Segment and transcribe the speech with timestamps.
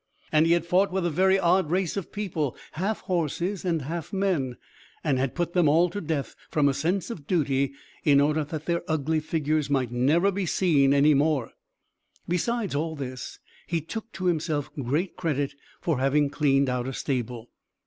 [0.31, 4.11] And he had fought with a very odd race of people, half horses and half
[4.11, 4.57] men,
[5.03, 8.65] and had put them all to death, from a sense of duty, in order that
[8.65, 11.51] their ugly figures might never be seen any more.
[12.27, 13.37] Besides all this,
[13.67, 17.51] he took to himself great credit for having cleaned out a stable.